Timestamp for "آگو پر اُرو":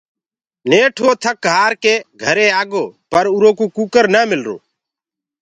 2.61-3.51